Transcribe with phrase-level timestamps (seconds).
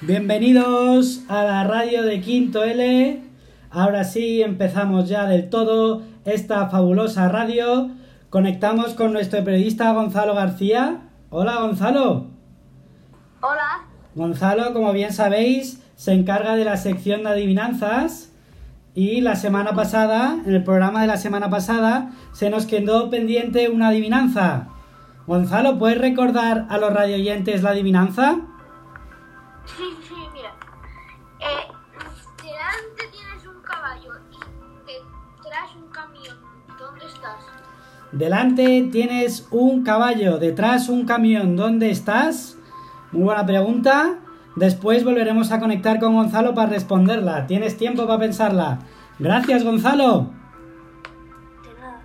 [0.00, 3.20] Bienvenidos a la radio de Quinto L.
[3.68, 7.90] Ahora sí empezamos ya del todo esta fabulosa radio.
[8.30, 11.00] Conectamos con nuestro periodista Gonzalo García.
[11.30, 12.26] Hola Gonzalo.
[13.40, 13.88] Hola.
[14.14, 18.30] Gonzalo, como bien sabéis, se encarga de la sección de adivinanzas
[18.94, 23.68] y la semana pasada, en el programa de la semana pasada, se nos quedó pendiente
[23.68, 24.68] una adivinanza.
[25.26, 28.42] Gonzalo, ¿puedes recordar a los radioyentes la adivinanza?
[29.76, 30.54] Sí, sí, mira.
[31.40, 31.68] Eh,
[32.42, 34.38] delante tienes un caballo y
[34.86, 36.36] detrás un camión.
[36.78, 37.58] ¿Dónde estás?
[38.12, 41.56] Delante tienes un caballo, detrás un camión.
[41.56, 42.56] ¿Dónde estás?
[43.12, 44.18] Muy buena pregunta.
[44.56, 47.46] Después volveremos a conectar con Gonzalo para responderla.
[47.46, 48.80] Tienes tiempo para pensarla.
[49.18, 50.30] Gracias, Gonzalo.
[51.62, 52.02] De nada.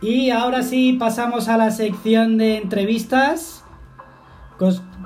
[0.00, 3.64] Y ahora sí pasamos a la sección de entrevistas.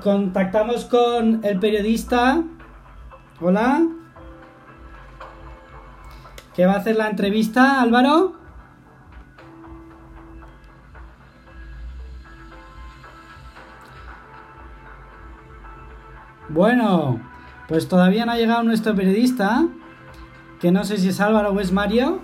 [0.03, 2.43] Contactamos con el periodista.
[3.39, 3.87] Hola.
[6.53, 8.33] ¿Qué va a hacer la entrevista, Álvaro?
[16.49, 17.21] Bueno,
[17.69, 19.63] pues todavía no ha llegado nuestro periodista,
[20.59, 22.19] que no sé si es Álvaro o es Mario.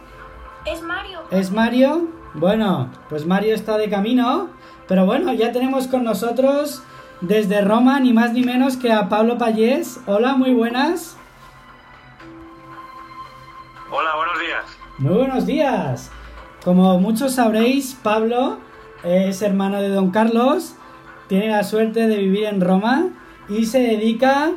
[0.65, 1.21] Es Mario.
[1.31, 2.09] ¿Es Mario?
[2.33, 4.49] Bueno, pues Mario está de camino.
[4.89, 6.83] Pero bueno, ya tenemos con nosotros
[7.21, 9.99] desde Roma ni más ni menos que a Pablo Payés.
[10.05, 11.17] Hola, muy buenas.
[13.91, 14.79] Hola, buenos días.
[14.97, 16.11] Muy buenos días.
[16.63, 18.59] Como muchos sabréis, Pablo
[19.03, 20.75] es hermano de Don Carlos,
[21.27, 23.09] tiene la suerte de vivir en Roma
[23.47, 24.51] y se dedica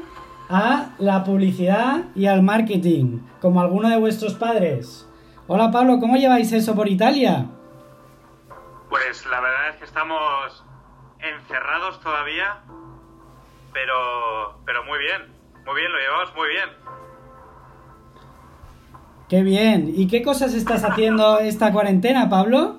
[0.48, 5.08] a la publicidad y al marketing, como alguno de vuestros padres.
[5.46, 7.46] Hola Pablo, ¿cómo lleváis eso por Italia?
[8.90, 10.61] Pues la verdad es que estamos
[11.53, 12.61] encerrados todavía,
[13.75, 15.31] pero, pero muy bien,
[15.67, 16.70] muy bien, lo llevamos muy bien.
[19.29, 19.92] Qué bien.
[19.95, 22.77] ¿Y qué cosas estás haciendo esta cuarentena, Pablo?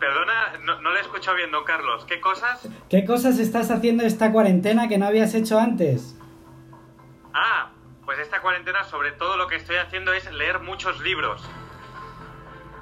[0.00, 2.04] Perdona, no, no le escucho bien, don Carlos.
[2.04, 2.68] ¿Qué cosas?
[2.88, 6.16] ¿Qué cosas estás haciendo esta cuarentena que no habías hecho antes?
[7.32, 7.70] Ah,
[8.04, 11.48] pues esta cuarentena sobre todo lo que estoy haciendo es leer muchos libros.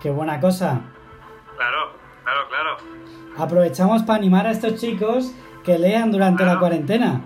[0.01, 0.81] Qué buena cosa.
[1.57, 1.98] Claro,
[2.29, 2.77] claro, claro.
[3.39, 5.33] Aprovechamos para animar a estos chicos
[5.65, 7.21] que lean durante la cuarentena.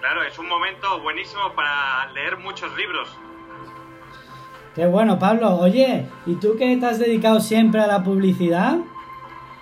[0.00, 3.08] Claro, es un momento buenísimo para leer muchos libros.
[4.74, 5.56] Qué bueno, Pablo.
[5.56, 8.78] Oye, ¿y tú que te has dedicado siempre a la publicidad?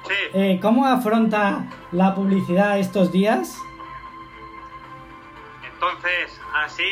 [0.07, 3.59] Sí, Eh, ¿Cómo afronta la publicidad estos días?
[5.73, 6.83] Entonces, así,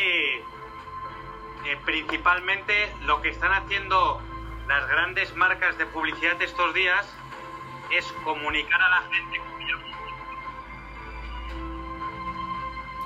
[1.64, 4.20] eh, principalmente lo que están haciendo
[4.66, 7.06] las grandes marcas de publicidad estos días
[7.92, 9.40] es comunicar a la gente.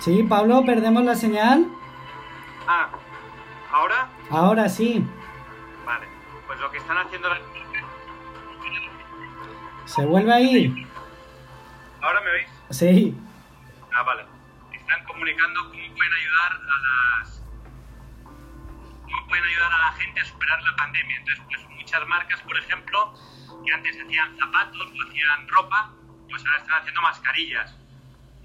[0.00, 1.66] Sí, Pablo, perdemos la señal.
[2.66, 2.90] Ah,
[3.70, 5.04] ahora, Ahora sí.
[5.86, 6.06] vale,
[6.46, 7.38] pues lo que están haciendo las...
[9.84, 10.86] ¿Se vuelve a ir?
[12.00, 12.48] ¿Ahora me oís?
[12.70, 13.14] Sí.
[13.94, 14.24] Ah, vale.
[14.72, 17.42] Están comunicando cómo pueden ayudar a las...
[19.04, 21.16] cómo pueden ayudar a la gente a superar la pandemia.
[21.18, 23.14] Entonces, pues muchas marcas, por ejemplo,
[23.64, 25.90] que antes hacían zapatos o hacían ropa,
[26.28, 27.76] pues ahora están haciendo mascarillas.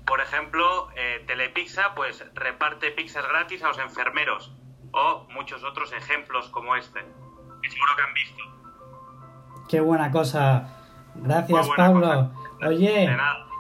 [0.06, 4.54] Por ejemplo, eh, Telepizza, pues reparte pizzas gratis a los enfermeros.
[4.94, 7.00] O muchos otros ejemplos como este,
[7.62, 8.44] que seguro que han visto.
[9.70, 10.70] Qué buena cosa.
[11.16, 12.00] Gracias, buena Pablo.
[12.02, 12.68] cosa.
[12.70, 13.18] Oye,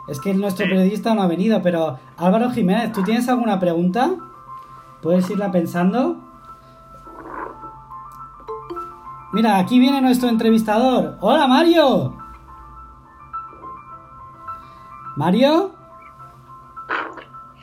[0.07, 0.72] es que nuestro Sí.
[0.72, 4.09] periodista no ha venido, pero Álvaro Jiménez, ¿tú tienes alguna pregunta?
[5.01, 6.26] ¿Puedes irla pensando?
[9.37, 11.15] Mira, aquí viene nuestro entrevistador.
[11.19, 12.17] Hola, Mario.
[15.15, 15.75] Mario.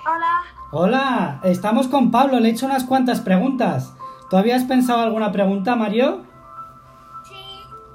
[0.06, 0.42] Hola.
[0.70, 3.96] Hola, estamos con Pablo, le he hecho unas cuantas preguntas.
[4.30, 6.22] ¿Tú habías pensado alguna pregunta, Mario?
[7.24, 7.34] Sí.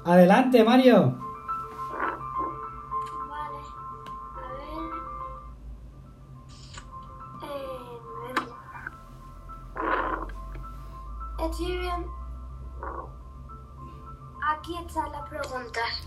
[0.04, 1.14] Adelante, Mario.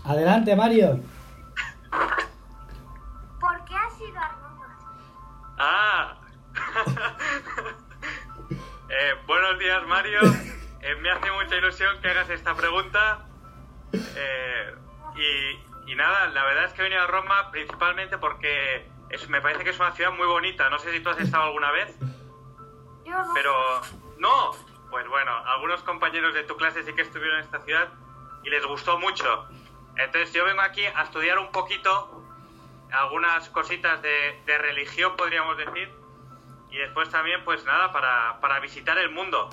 [0.04, 1.00] Adelante, Mario.
[3.40, 4.78] ¿Por qué has ido a Roma?
[5.58, 6.16] Ah.
[8.96, 10.20] Eh, buenos días, Mario.
[10.80, 13.26] Eh, me hace mucha ilusión que hagas esta pregunta.
[13.92, 14.74] Eh,
[15.16, 19.40] y, y nada, la verdad es que he venido a Roma principalmente porque es- me
[19.40, 20.68] parece que es una ciudad muy bonita.
[20.70, 21.98] No sé si tú has estado alguna vez,
[23.04, 23.34] Yo no.
[23.34, 23.52] pero...
[24.18, 24.50] No,
[24.90, 27.88] pues bueno, algunos compañeros de tu clase sí que estuvieron en esta ciudad
[28.44, 29.48] y les gustó mucho.
[29.96, 32.20] Entonces yo vengo aquí a estudiar un poquito
[32.92, 35.92] algunas cositas de, de religión, podríamos decir,
[36.70, 39.48] y después también, pues nada, para, para visitar el mundo.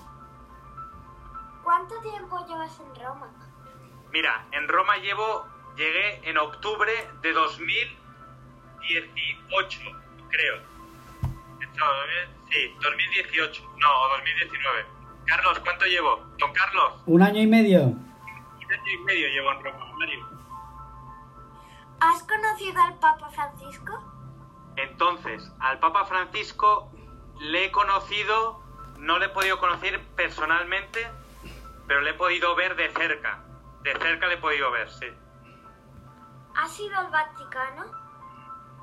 [1.64, 3.28] ¿Cuánto tiempo llevas en Roma?
[4.12, 6.92] Mira, en Roma llevo, llegué en octubre
[7.22, 9.80] de 2018,
[10.30, 10.56] creo.
[10.58, 10.62] Eh,
[12.52, 14.86] Sí, 2018, no, 2019.
[15.26, 16.18] Carlos, ¿cuánto llevo?
[16.38, 17.94] Don Carlos, Un año y medio.
[18.72, 20.30] Un año y medio llevo en Roma, Mario.
[22.00, 24.02] ¿Has conocido al Papa Francisco?
[24.78, 26.92] Entonces, al Papa Francisco
[27.40, 28.62] le he conocido,
[28.98, 31.08] no le he podido conocer personalmente,
[31.88, 33.44] pero le he podido ver de cerca.
[33.84, 35.08] De cerca le he podido ver, sí.
[36.56, 37.86] ¿Has ido al Vaticano?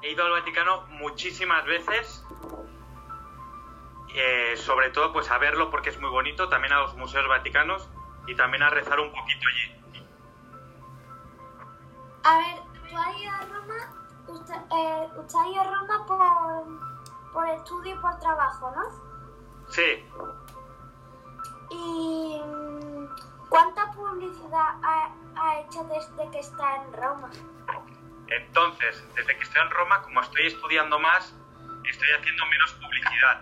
[0.02, 2.24] He ido al Vaticano muchísimas veces,
[4.14, 7.88] eh, sobre todo pues a verlo porque es muy bonito, también a los museos vaticanos
[8.28, 10.04] y también a rezar un poquito allí.
[12.24, 13.74] A ver, tú has ido a Roma,
[14.28, 19.68] usted, eh, usted ha ido a Roma por, por estudio y por trabajo, ¿no?
[19.70, 20.04] Sí,
[21.70, 23.06] ¿Y mm,
[23.48, 27.30] cuánta publicidad ha, ha hecho desde que está en Roma?
[28.28, 31.34] entonces, desde que estoy en Roma, como estoy estudiando más,
[31.84, 33.40] estoy haciendo menos publicidad.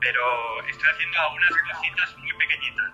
[0.00, 2.92] Pero estoy haciendo algunas cositas muy pequeñitas.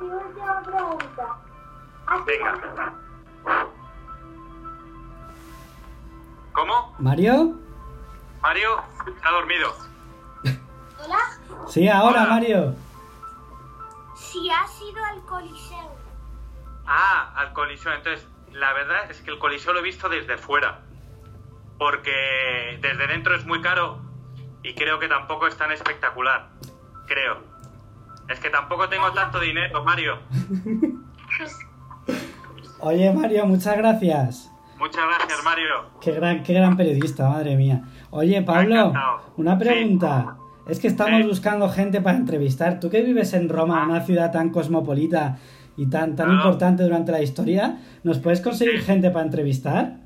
[0.00, 1.36] Última pregunta.
[2.06, 2.94] ¿Has Venga.
[6.52, 6.94] ¿Cómo?
[6.98, 7.54] ¿Mario?
[8.42, 9.74] Mario se ha dormido.
[11.04, 11.18] Hola.
[11.68, 12.30] Sí, ahora, Hola.
[12.30, 12.74] Mario.
[14.16, 15.96] Si has ido al Coliseo.
[16.86, 17.92] Ah, al Coliseo.
[17.92, 20.80] Entonces, la verdad es que el Coliseo lo he visto desde fuera.
[21.78, 24.00] Porque desde dentro es muy caro
[24.62, 26.50] y creo que tampoco es tan espectacular.
[27.06, 27.49] Creo.
[28.30, 30.18] Es que tampoco tengo tanto dinero, Mario.
[32.80, 34.50] Oye, Mario, muchas gracias.
[34.78, 35.90] Muchas gracias, Mario.
[36.00, 37.82] Qué gran, qué gran periodista, madre mía.
[38.10, 38.92] Oye, Pablo,
[39.36, 39.64] una Sí.
[39.64, 40.36] pregunta.
[40.66, 41.26] Es que estamos Sí.
[41.26, 42.80] buscando gente para entrevistar.
[42.80, 43.86] Tú que vives en Roma, Ah.
[43.86, 45.38] una ciudad tan cosmopolita
[45.76, 48.86] y tan, tan importante durante la historia, ¿nos puedes conseguir Sí.
[48.86, 49.96] gente para entrevistar?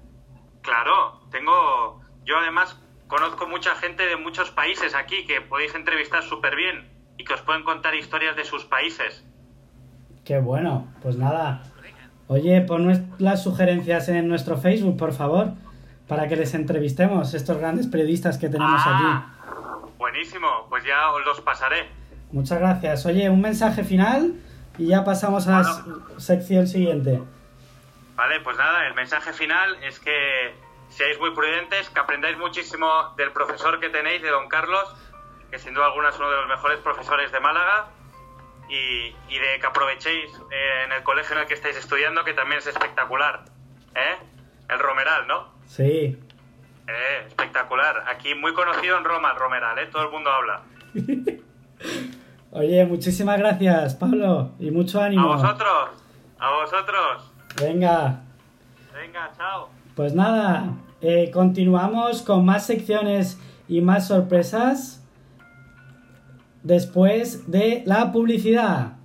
[0.62, 2.00] Claro, tengo.
[2.25, 7.25] Yo además conozco mucha gente de muchos países aquí que podéis entrevistar súper bien y
[7.25, 9.25] que os pueden contar historias de sus países.
[10.25, 11.62] Qué bueno, pues nada.
[12.28, 15.52] Oye, pon las sugerencias en nuestro Facebook, por favor,
[16.08, 19.90] para que les entrevistemos, estos grandes periodistas que tenemos Ah, aquí.
[19.99, 21.88] Buenísimo, pues ya os los pasaré.
[22.32, 23.05] Muchas gracias.
[23.06, 24.34] Oye, un mensaje final
[24.78, 25.84] y ya pasamos a la
[26.19, 27.22] sección siguiente.
[28.17, 30.55] Vale, pues nada, el mensaje final es que
[30.88, 32.87] seáis muy prudentes, que aprendáis muchísimo
[33.17, 34.94] del profesor que tenéis, de don Carlos,
[35.55, 37.87] que sin duda alguna es uno de los mejores profesores de Málaga,
[38.69, 42.33] y, y de que aprovechéis eh, en el colegio en el que estáis estudiando, que
[42.35, 43.45] también es espectacular.
[43.95, 44.17] ¿Eh?
[44.69, 45.51] El Romeral, ¿no?
[45.67, 46.19] Sí.
[46.89, 48.03] Eh, espectacular.
[48.11, 49.87] Aquí muy conocido en Roma, el Romeral, ¿eh?
[49.93, 50.62] Todo el mundo habla.
[52.51, 55.29] Oye, muchísimas gracias, Pablo, y mucho A ánimo.
[55.37, 55.91] vosotros,
[56.41, 57.31] a vosotros.
[57.61, 58.23] Venga,
[58.93, 59.69] Venga, chao.
[59.95, 60.65] pues nada,
[61.01, 65.01] eh, continuamos con más secciones y más sorpresas
[66.64, 68.96] después de la publicidad.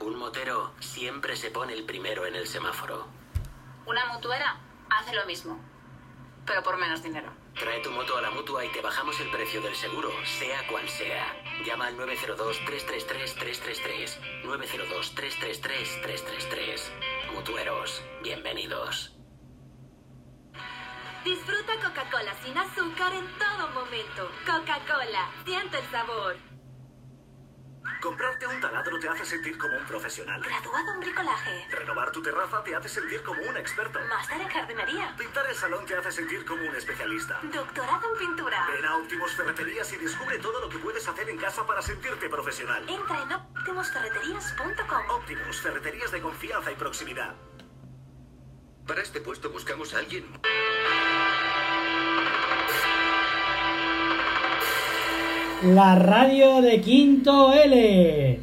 [0.00, 3.06] Un motero siempre se pone el primero en el semáforo.
[3.86, 4.56] Una mutuera
[4.88, 5.60] hace lo mismo,
[6.46, 7.30] pero por menos dinero.
[7.58, 10.88] Trae tu moto a la mutua y te bajamos el precio del seguro, sea cual
[10.88, 11.26] sea.
[11.66, 14.18] Llama al 902-333-333.
[14.44, 17.34] 902-333-333.
[17.34, 19.11] Mutueros, bienvenidos.
[21.24, 24.28] Disfruta Coca-Cola sin azúcar en todo momento.
[24.44, 26.36] Coca-Cola, siente el sabor.
[28.00, 30.42] Comprarte un taladro te hace sentir como un profesional.
[30.42, 31.68] Graduado en bricolaje.
[31.70, 34.00] Renovar tu terraza te hace sentir como un experto.
[34.08, 35.14] Máster en jardinería.
[35.16, 37.38] Pintar el salón te hace sentir como un especialista.
[37.42, 38.66] Doctorado en pintura.
[38.74, 42.28] Ven a Optimus Ferreterías y descubre todo lo que puedes hacer en casa para sentirte
[42.28, 42.84] profesional.
[42.88, 45.10] Entra en optimusferreterías.com.
[45.10, 47.36] Optimus, ferreterías de confianza y proximidad.
[48.86, 50.24] Para este puesto buscamos a alguien
[55.62, 58.40] La radio de Quinto L.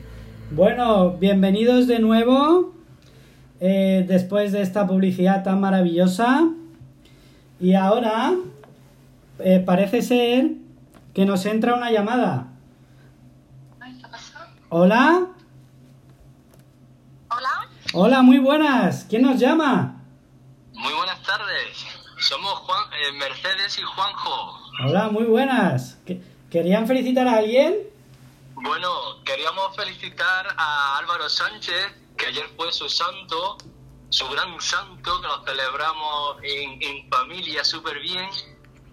[0.51, 2.73] Bueno, bienvenidos de nuevo
[3.59, 6.47] eh, después de esta publicidad tan maravillosa.
[7.59, 8.35] Y ahora
[9.39, 10.51] eh, parece ser
[11.13, 12.47] que nos entra una llamada.
[14.69, 15.27] Hola.
[17.29, 17.49] Hola,
[17.91, 19.05] Hola, muy buenas.
[19.09, 19.98] ¿Quién nos llama?
[21.29, 21.85] Tardes.
[22.19, 24.59] Somos Juan, eh, Mercedes y Juanjo.
[24.85, 25.97] Hola, muy buenas.
[26.05, 27.77] ¿Qué- ¿Querían felicitar a alguien?
[28.55, 28.89] Bueno,
[29.23, 33.57] queríamos felicitar a Álvaro Sánchez, que ayer fue su santo,
[34.09, 38.27] su gran santo, que lo celebramos en, en familia súper bien.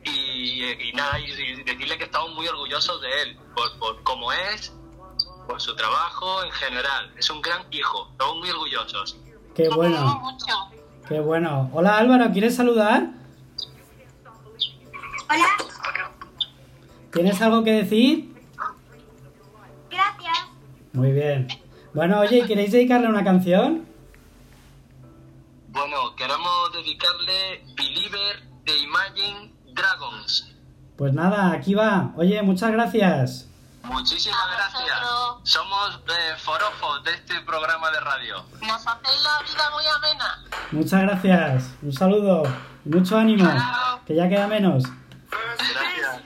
[0.04, 4.30] Y, y nada, y, y decirle que estamos muy orgullosos de él, por, por cómo
[4.32, 4.72] es,
[5.48, 7.12] por su trabajo en general.
[7.16, 9.16] Es un gran hijo, estamos muy orgullosos.
[9.56, 10.22] Qué bueno.
[11.08, 11.70] Qué bueno.
[11.72, 13.10] Hola Álvaro, ¿quieres saludar?
[15.28, 15.44] Hola,
[17.12, 18.34] ¿Tienes algo que decir?
[19.90, 20.38] gracias.
[20.92, 21.48] Muy bien.
[21.94, 23.86] Bueno, oye, ¿queréis dedicarle una canción?
[25.68, 30.54] Bueno, queremos dedicarle Believer de Imagine Dragons.
[30.96, 32.12] Pues nada, aquí va.
[32.16, 33.48] Oye, muchas gracias.
[33.86, 34.98] Muchísimas gracias.
[35.42, 38.44] Somos eh, forofos de este programa de radio.
[38.62, 40.44] Nos hacéis la vida muy amena.
[40.72, 41.74] Muchas gracias.
[41.82, 42.42] Un saludo.
[42.84, 43.50] Mucho ánimo.
[44.06, 44.84] Que ya queda menos.
[45.30, 46.22] Gracias.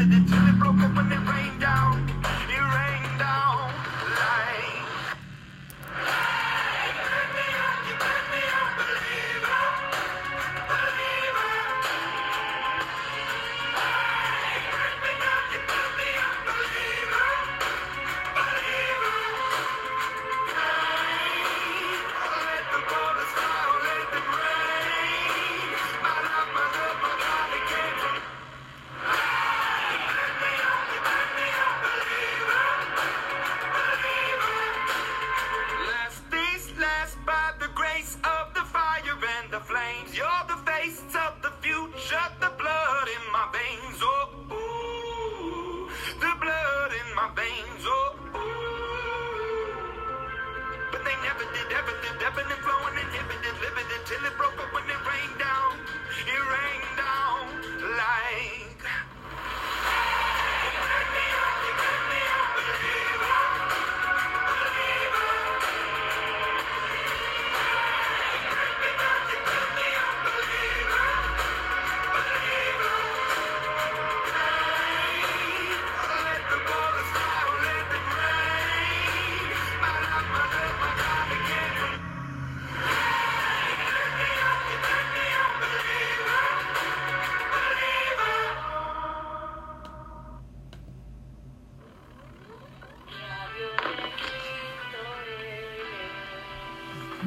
[0.00, 0.49] devam edin.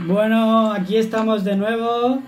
[0.05, 2.19] Bueno, aquí estamos de nuevo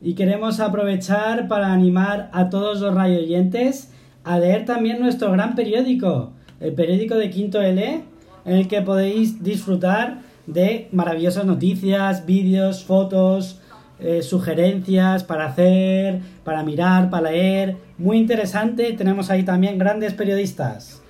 [0.00, 6.30] y queremos aprovechar para animar a todos los radioyentes a leer también nuestro gran periódico,
[6.60, 8.02] el periódico de Quinto L,
[8.44, 13.60] en el que podéis disfrutar de maravillosas noticias, vídeos, fotos,
[13.98, 17.78] eh, sugerencias para hacer, para mirar, para leer.
[17.98, 21.02] Muy interesante, tenemos ahí también grandes periodistas.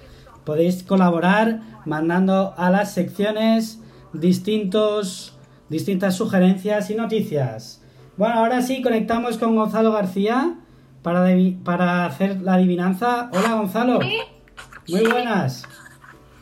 [0.47, 3.83] Podéis colaborar mandando a las secciones
[4.15, 5.38] distintos,
[5.69, 7.83] distintas sugerencias y noticias.
[8.17, 10.57] Bueno, ahora sí conectamos con Gonzalo García
[11.03, 11.27] para,
[11.65, 13.31] para hacer la adivinanza.
[13.33, 14.01] Hola Gonzalo.
[14.01, 15.65] Muy buenas.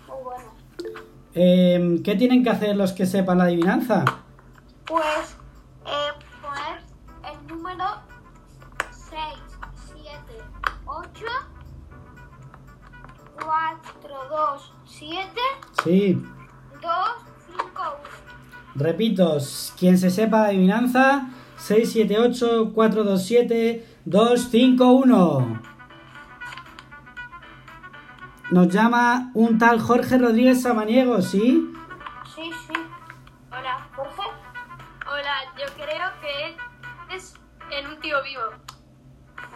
[0.06, 0.46] Muy buenas.
[1.34, 4.04] Eh, ¿Qué tienen que hacer los que sepan la adivinanza?
[4.86, 5.36] Pues
[5.84, 6.80] eh, poner
[7.30, 7.84] el número
[8.90, 9.18] 6,
[9.94, 10.10] 7,
[10.86, 11.10] 8,
[13.34, 15.26] 4, 2, 7.
[15.84, 16.22] Sí.
[16.80, 17.25] 2,
[18.78, 19.38] Repito,
[19.78, 25.62] quien se sepa de adivinanza, 678 427 251.
[28.50, 31.66] Nos llama un tal Jorge Rodríguez Samaniego, ¿sí?
[32.34, 32.74] Sí, sí.
[33.50, 34.22] Hola, Jorge.
[35.10, 37.34] Hola, yo creo que es
[37.70, 38.42] en un tío vivo.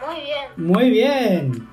[0.06, 0.48] Muy bien.
[0.56, 1.68] Muy bien.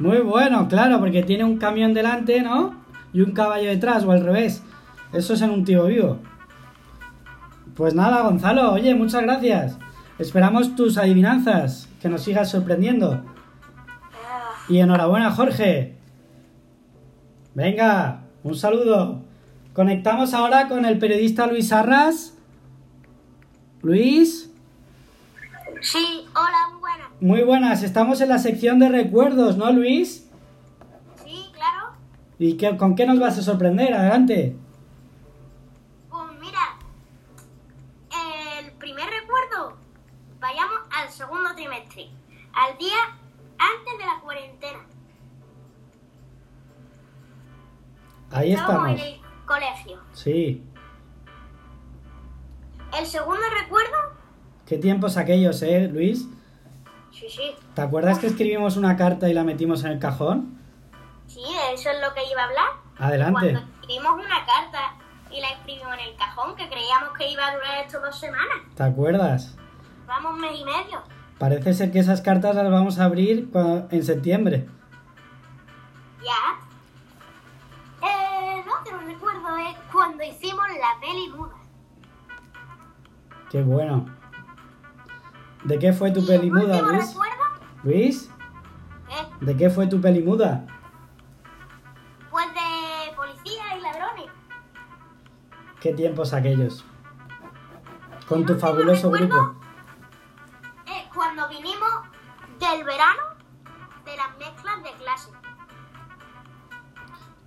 [0.00, 2.74] Muy bueno, claro, porque tiene un camión delante, ¿no?
[3.12, 4.64] Y un caballo detrás, o al revés.
[5.12, 6.18] Eso es en un tío vivo.
[7.78, 9.78] Pues nada, Gonzalo, oye, muchas gracias.
[10.18, 13.22] Esperamos tus adivinanzas, que nos sigas sorprendiendo.
[14.68, 15.96] Y enhorabuena, Jorge.
[17.54, 19.22] Venga, un saludo.
[19.74, 22.36] Conectamos ahora con el periodista Luis Arras.
[23.82, 24.52] Luis.
[25.80, 27.10] Sí, hola, muy buena.
[27.20, 30.28] Muy buenas, estamos en la sección de recuerdos, ¿no, Luis?
[31.24, 31.92] Sí, claro.
[32.40, 33.94] ¿Y qué, con qué nos vas a sorprender?
[33.94, 34.56] Adelante.
[36.10, 36.78] Pues mira,
[38.58, 39.76] el primer recuerdo,
[40.40, 42.08] vayamos al segundo trimestre,
[42.70, 42.96] al día
[43.58, 44.80] antes de la cuarentena.
[48.30, 48.90] Ahí estamos.
[48.90, 50.00] en el colegio.
[50.12, 50.64] Sí.
[52.98, 53.96] El segundo recuerdo,
[54.66, 56.26] Qué tiempos aquellos, ¿eh, Luis?
[57.10, 60.58] sí, sí, ¿Te acuerdas que escribimos una carta y la metimos en el cajón?
[61.26, 62.68] sí, de eso es lo que iba a hablar.
[62.98, 63.52] Adelante.
[63.52, 64.94] Cuando escribimos una carta
[65.30, 68.58] y la escribimos en el cajón, que creíamos que iba a durar esto dos semanas.
[68.74, 69.56] ¿Te acuerdas?
[70.06, 71.02] Vamos mes y medio.
[71.38, 73.48] Parece ser que esas cartas las vamos a abrir
[73.90, 74.68] en septiembre.
[76.24, 76.58] Ya.
[78.06, 81.54] Eh, El otro recuerdo es cuando hicimos la peli muda.
[83.50, 84.06] Qué bueno.
[85.64, 87.08] ¿De qué fue tu peli el muda, Luis?
[87.08, 87.34] recuerdo
[87.84, 88.30] Luis,
[89.10, 90.66] es ¿de qué fue tu peli muda?
[92.30, 94.26] pues de policía y ladrones.
[95.80, 96.84] ¿Qué tiempos aquellos?
[98.28, 99.57] Con tu fabuloso recuerdo grupo.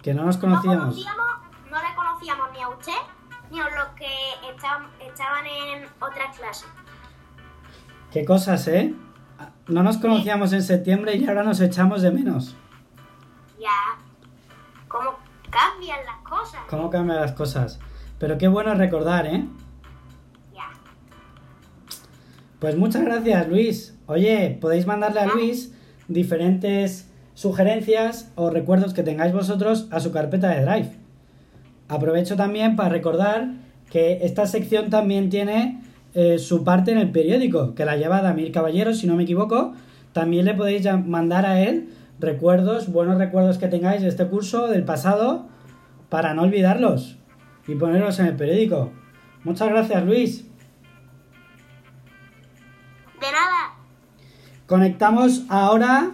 [0.02, 0.96] Que no nos No conocíamos.
[0.96, 1.26] conocíamos,
[1.70, 2.94] no le conocíamos ni a usted
[3.52, 4.08] ni a los que
[4.56, 6.68] estaban, estaban en otras clases.
[8.12, 8.94] Qué cosas, ¿eh?
[9.68, 12.56] No nos conocíamos en septiembre y ahora nos echamos de menos.
[13.60, 13.70] Ya.
[14.88, 15.18] ¿Cómo
[15.50, 16.62] cambian las cosas?
[16.70, 17.80] ¿Cómo cambian las cosas?
[18.20, 19.46] Pero qué bueno recordar, ¿eh?
[20.54, 20.70] Ya.
[22.60, 23.98] Pues muchas gracias, Luis.
[24.08, 25.74] Oye, podéis mandarle a Luis
[26.08, 30.92] diferentes sugerencias o recuerdos que tengáis vosotros a su carpeta de Drive.
[31.88, 33.50] Aprovecho también para recordar
[33.90, 35.82] que esta sección también tiene
[36.14, 39.74] eh, su parte en el periódico, que la lleva Damir Caballero, si no me equivoco.
[40.14, 41.90] También le podéis mandar a él
[42.20, 45.48] recuerdos, buenos recuerdos que tengáis de este curso, del pasado,
[46.10, 47.18] para no olvidarlos
[47.68, 48.92] y ponerlos en el periódico.
[49.44, 50.46] Muchas gracias, Luis.
[53.20, 53.76] De nada.
[54.68, 56.12] Conectamos ahora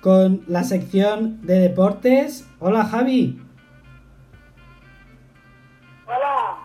[0.00, 2.48] con la sección de deportes.
[2.60, 3.40] Hola Javi.
[6.06, 6.56] Hola,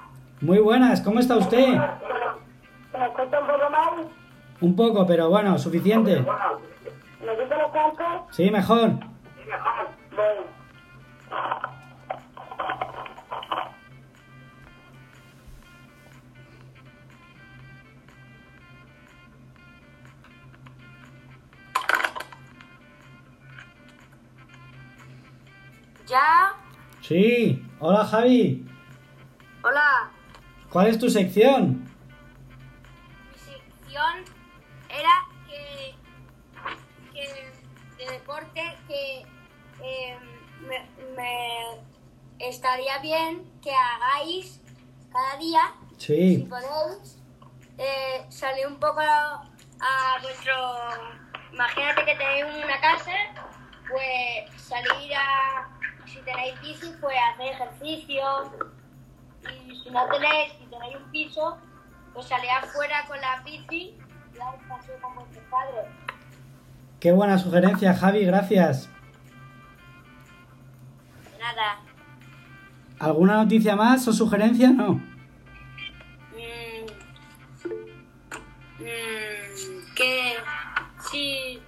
[0.41, 1.67] Muy buenas, ¿cómo está usted?
[1.67, 4.07] ¿me escucha un poco mal?
[4.61, 6.17] Un poco, pero bueno, suficiente.
[6.21, 8.35] ¿Me quito los?
[8.35, 8.91] Sí, mejor.
[10.15, 10.52] Bueno.
[26.07, 26.53] Ya.
[27.01, 28.65] Sí, hola Javi.
[29.63, 30.11] Hola.
[30.69, 31.83] ¿Cuál es tu sección?
[33.31, 34.25] Mi sección
[34.89, 35.09] era
[35.47, 35.95] que,
[37.13, 39.25] que de deporte que
[39.83, 40.17] eh,
[40.67, 40.85] me,
[41.15, 41.59] me
[42.39, 44.61] estaría bien que hagáis
[45.11, 46.05] cada día, si
[46.37, 47.19] Sí, podéis,
[47.77, 49.43] eh, salir un poco a,
[49.79, 50.53] a vuestro...
[51.53, 53.11] Imagínate que tenéis una casa,
[53.87, 55.69] pues salir a...
[56.05, 58.23] Si tenéis bici, pues hacer ejercicio.
[59.67, 61.57] Y si no tenéis, si tenéis un piso,
[62.13, 63.95] pues salir afuera con la bici
[64.33, 65.85] y un paseo con vuestros padres.
[66.99, 68.89] qué buena sugerencia Javi, gracias.
[71.31, 71.79] De nada.
[72.99, 74.69] ¿Alguna noticia más o sugerencia?
[74.69, 74.93] No.
[76.33, 76.85] Mm,
[78.79, 80.35] mm, que
[81.11, 81.61] si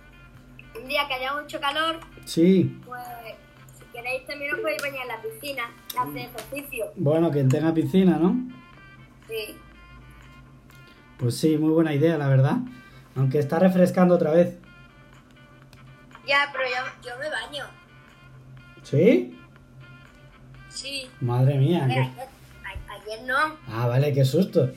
[0.79, 3.03] un día que haya mucho calor, Sí, pues
[3.95, 5.63] queréis también os podéis bañar en la piscina,
[5.97, 6.91] hacer ejercicio.
[6.95, 8.35] bueno, quien tenga piscina, ¿no?
[9.27, 9.57] Sí.
[11.17, 12.57] Pues sí, muy buena idea, la verdad.
[13.15, 14.57] Aunque está refrescando otra vez.
[16.27, 17.65] Ya, pero yo, yo me baño.
[18.83, 19.31] ¿Sí?
[21.21, 21.85] Madre mía.
[21.85, 22.07] Ayer,
[22.89, 23.37] ayer no.
[23.67, 24.69] Ah, vale, qué susto.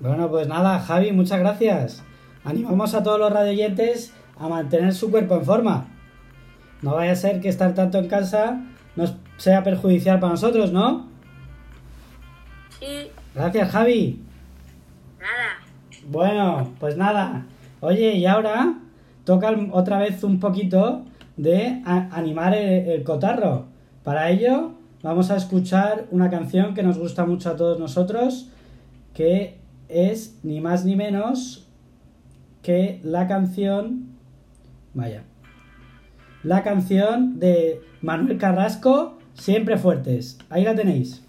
[0.00, 2.02] Bueno, pues nada, Javi, muchas gracias.
[2.44, 5.91] Animamos a todos los radioyentes a mantener su cuerpo en forma.
[6.82, 8.60] No vaya a ser que estar tanto en casa
[8.96, 11.06] nos sea perjudicial para nosotros, ¿no?
[12.78, 14.20] Sí, Gracias, Javi.
[15.18, 16.06] nada.
[16.08, 17.46] Bueno, pues nada.
[17.80, 18.74] Oye, y ahora
[19.24, 21.04] toca otra vez un poquito
[21.36, 23.66] de animar el, el cotarro.
[24.02, 28.48] Para ello, vamos a escuchar una canción que nos gusta mucho a todos nosotros,
[29.14, 31.66] que es ni más ni menos
[32.62, 34.08] que la canción.
[34.94, 35.24] Vaya.
[36.44, 40.38] La canción de Manuel Carrasco, Siempre Fuertes.
[40.50, 41.24] Ahí la tenéis.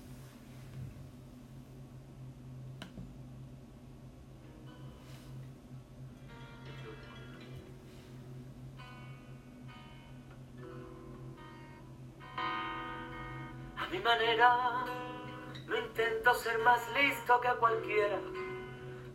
[13.78, 14.86] A mi manera,
[15.68, 18.20] no intento ser más listo que cualquiera.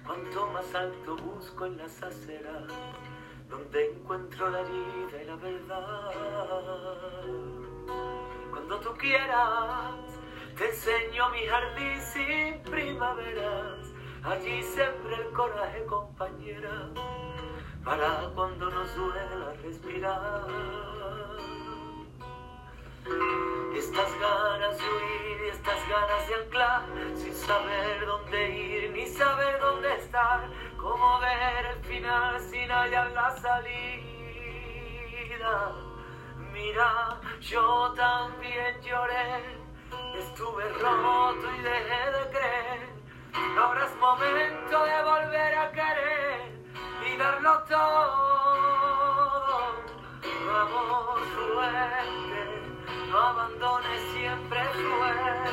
[0.06, 2.72] Cuanto más alto busco en las aceras,
[3.48, 6.10] donde encuentro la vida y la verdad.
[8.50, 9.94] Cuando tú quieras,
[10.56, 13.92] te enseño mi jardín sin primaveras.
[14.24, 16.90] Allí siempre el coraje, compañera,
[17.84, 20.46] para cuando nos duela respirar.
[23.74, 26.82] Estas ganas de huir y estas ganas de anclar,
[27.16, 33.30] sin saber dónde ir ni saber dónde estar, cómo ver el final sin hallar la
[33.38, 34.08] salida.
[36.52, 39.44] Mira, yo también lloré,
[40.18, 42.98] estuve roto y dejé de creer.
[43.58, 46.58] Ahora es momento de volver a querer
[47.06, 48.48] y darlo todo.
[50.46, 52.57] Vamos fuerte,
[53.10, 55.50] no abandones siempre fuerte,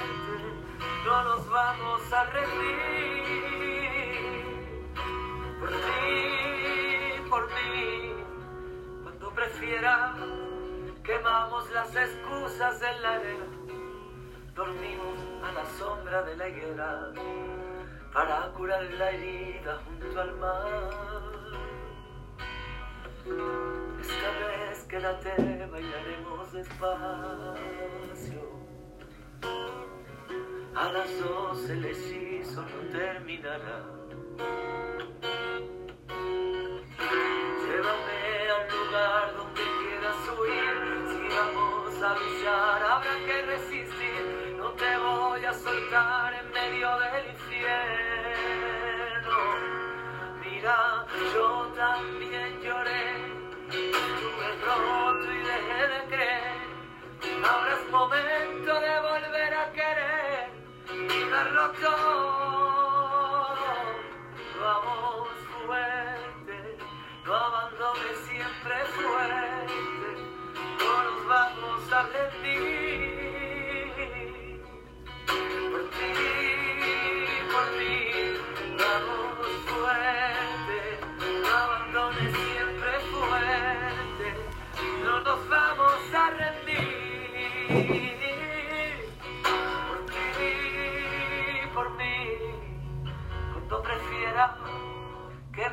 [1.06, 3.24] no nos vamos a rendir.
[5.60, 8.14] Por ti, por mí,
[9.04, 10.18] cuando prefieras,
[11.04, 13.46] quemamos las excusas en la arena,
[14.54, 17.12] dormimos a la sombra de la higuera
[18.14, 20.90] para curar la herida junto al mar.
[24.00, 28.42] Esta vez quédate, bailaremos despacio.
[30.76, 33.84] A las doce el hechizo no terminará.
[37.62, 40.78] Llévame al lugar donde quieras huir.
[41.10, 44.56] Si vamos a luchar, habrá que resistir.
[44.58, 47.76] No te voy a soltar en medio del infierno.
[50.44, 50.78] Mira,
[51.34, 53.35] yo también lloré.
[54.64, 56.66] Roto y dejé de creer.
[57.44, 60.50] Ahora es momento de volver a querer
[60.92, 63.56] y darlo todo.
[64.62, 65.28] Vamos
[65.66, 66.78] fuerte,
[67.26, 70.10] no abandones siempre fuerte.
[70.80, 73.35] No nos vamos a rendir.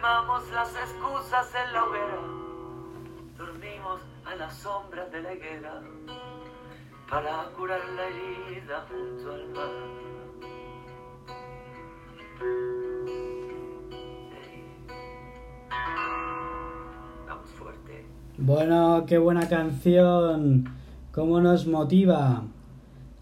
[0.03, 2.19] Quemamos las excusas en la hoguera.
[3.37, 5.83] Dormimos a la sombra de la higuera
[7.11, 9.71] para curar la herida junto al mar.
[17.29, 18.07] Vamos fuerte.
[18.39, 20.82] Bueno, qué buena canción.
[21.13, 22.45] Cómo nos motiva.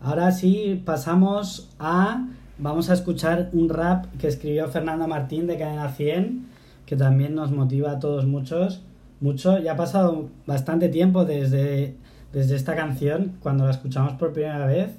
[0.00, 2.28] Ahora sí, pasamos a...
[2.56, 6.46] Vamos a escuchar un rap que escribió Fernando Martín de Cadena 100,
[6.86, 8.82] que también nos motiva a todos muchos.
[9.20, 9.58] Mucho.
[9.58, 11.96] Ya ha pasado bastante tiempo desde,
[12.32, 14.90] desde esta canción, cuando la escuchamos por primera vez.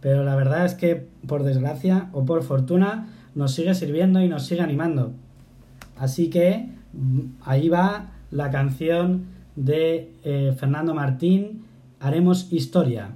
[0.00, 4.44] Pero la verdad es que, por desgracia o por fortuna, nos sigue sirviendo y nos
[4.44, 5.12] sigue animando.
[5.96, 11.64] Así que mm, ahí va la canción de eh, Fernando Martín,
[12.00, 13.10] Haremos Historia.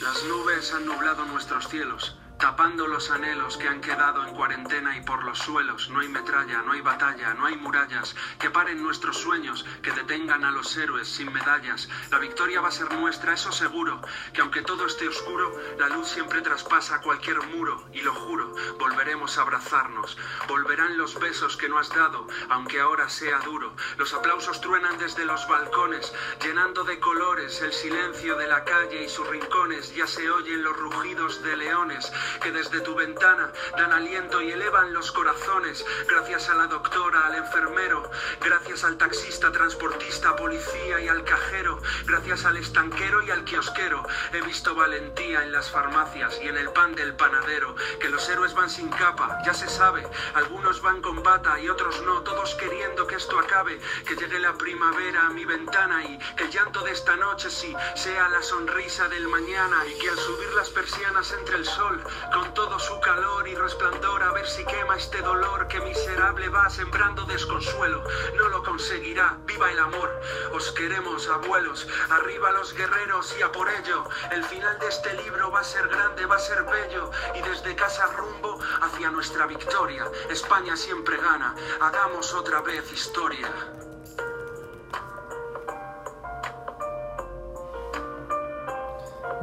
[0.00, 2.21] Las nubes han nublado nuestros cielos.
[2.42, 5.88] Tapando los anhelos que han quedado en cuarentena y por los suelos.
[5.90, 10.44] No hay metralla, no hay batalla, no hay murallas que paren nuestros sueños, que detengan
[10.44, 11.88] a los héroes sin medallas.
[12.10, 14.02] La victoria va a ser nuestra, eso seguro,
[14.32, 19.38] que aunque todo esté oscuro, la luz siempre traspasa cualquier muro y lo juro, volveremos
[19.38, 20.18] a abrazarnos.
[20.48, 23.72] Volverán los besos que no has dado, aunque ahora sea duro.
[23.98, 29.08] Los aplausos truenan desde los balcones, llenando de colores el silencio de la calle y
[29.08, 29.94] sus rincones.
[29.94, 34.92] Ya se oyen los rugidos de leones que desde tu ventana dan aliento y elevan
[34.92, 35.84] los corazones.
[36.08, 42.44] Gracias a la doctora, al enfermero, gracias al taxista, transportista, policía y al cajero, gracias
[42.44, 44.06] al estanquero y al kiosquero.
[44.32, 48.54] He visto valentía en las farmacias y en el pan del panadero, que los héroes
[48.54, 53.06] van sin capa, ya se sabe, algunos van con bata y otros no, todos queriendo
[53.06, 56.92] que esto acabe, que llegue la primavera a mi ventana y que el llanto de
[56.92, 61.56] esta noche sí sea la sonrisa del mañana y que al subir las persianas entre
[61.56, 65.80] el sol con todo su calor y resplandor a ver si quema este dolor que
[65.80, 68.04] miserable va sembrando desconsuelo.
[68.36, 70.10] No lo conseguirá, viva el amor.
[70.52, 74.04] Os queremos, abuelos, arriba los guerreros y a por ello.
[74.30, 77.74] El final de este libro va a ser grande, va a ser bello y desde
[77.74, 80.10] casa rumbo hacia nuestra victoria.
[80.30, 83.50] España siempre gana, hagamos otra vez historia.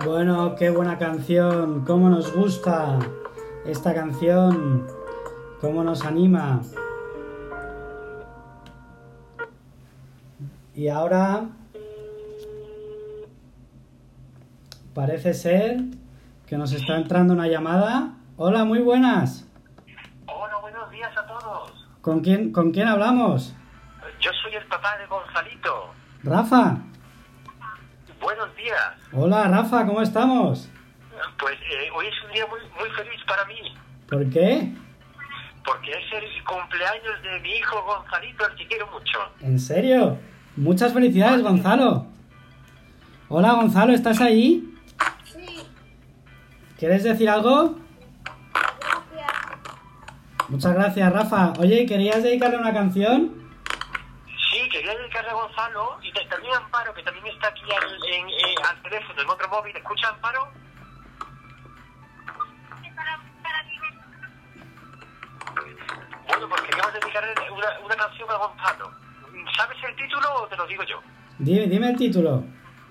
[0.05, 2.99] Bueno, qué buena canción, cómo nos gusta
[3.65, 4.87] esta canción,
[5.59, 6.61] cómo nos anima.
[10.73, 11.49] Y ahora
[14.93, 15.81] parece ser
[16.47, 18.13] que nos está entrando una llamada.
[18.37, 19.45] Hola, muy buenas.
[20.27, 21.87] Hola, buenos días a todos.
[22.01, 23.53] ¿Con quién, con quién hablamos?
[24.21, 25.89] Yo soy el papá de Gonzalito.
[26.23, 26.88] Rafa.
[29.11, 30.69] Hola, Rafa, ¿cómo estamos?
[31.39, 33.55] Pues eh, hoy es un día muy, muy feliz para mí,
[34.07, 34.71] ¿Por qué?
[35.65, 39.19] porque es el cumpleaños de mi hijo Gonzalito, al que quiero mucho.
[39.41, 40.17] ¿En serio?
[40.55, 42.07] Muchas felicidades, Gonzalo.
[43.27, 44.73] Hola, Gonzalo, ¿estás ahí?
[45.25, 45.45] Sí,
[46.79, 47.75] ¿Quieres decir algo?
[48.53, 49.33] gracias.
[50.49, 51.53] Muchas gracias, Rafa.
[51.59, 53.38] Oye, ¿querías dedicarle una canción?
[55.29, 58.81] A Gonzalo y te- también a Amparo, que también está aquí al, en, eh, al
[58.81, 59.75] teléfono, en otro móvil.
[59.77, 60.49] ¿Escucha, Amparo?
[66.27, 68.91] Bueno, pues queríamos dedicarle una, una canción a Gonzalo.
[69.57, 70.99] ¿Sabes el título o te lo digo yo?
[71.39, 72.43] Dime, dime el título.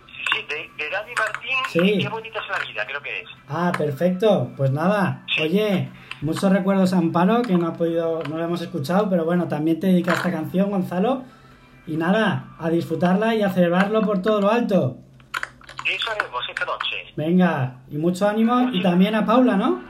[0.06, 1.98] Sí, de, de Dani Martín Sí.
[2.02, 3.28] Qué bonita es la vida, creo que es.
[3.48, 4.50] Ah, perfecto.
[4.56, 5.24] Pues nada.
[5.40, 9.48] Oye, muchos recuerdos a Amparo que no ha podido, no lo hemos escuchado, pero bueno,
[9.48, 11.24] también te dedica esta canción, Gonzalo.
[11.88, 14.98] Y nada, a disfrutarla y a celebrarlo por todo lo alto.
[15.86, 16.96] Eso haremos esta noche.
[17.16, 18.68] Venga, y mucho ánimo.
[18.72, 19.82] Y también a Paula, ¿no?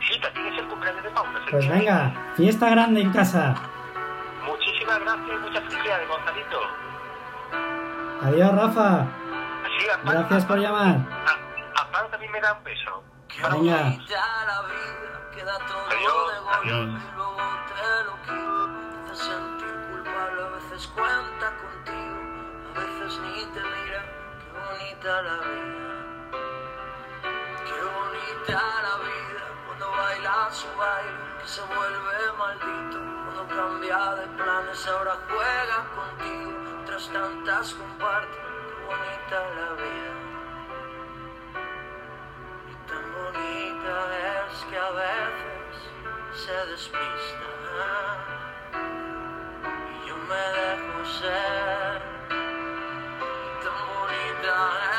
[0.00, 1.40] Sí, también es el cumpleaños de Paula.
[1.50, 3.54] Pues venga, fiesta grande en casa.
[4.44, 6.60] Muchísimas gracias y muchas felicidades, Gonzalito.
[8.22, 9.06] Adiós, Rafa.
[9.78, 10.96] Sí, Amparo, Gracias por llamar.
[10.96, 13.02] a- Amparo también me da un beso.
[13.52, 13.78] Venga.
[13.86, 15.34] Adiós, de
[16.00, 17.02] golpe adiós.
[25.04, 26.40] La vida,
[27.66, 29.44] qué bonita la vida.
[29.66, 32.98] Cuando baila su baile, que se vuelve maldito.
[33.24, 36.84] Cuando cambia de planes, ahora juega contigo.
[36.86, 40.14] Tras tantas comparte, qué bonita la vida.
[42.70, 43.94] Y tan bonita
[44.48, 45.76] es que a veces
[46.32, 47.48] se despista
[49.92, 52.14] y yo me dejo ser.
[53.44, 54.93] Y